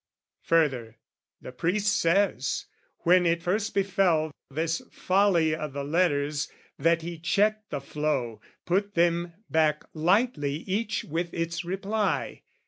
[0.45, 0.97] Further
[1.43, 2.65] the priest says,
[3.01, 8.95] when it first befell, This folly o' the letters, that he checked the flow, Put
[8.95, 12.41] them back lightly each with its reply.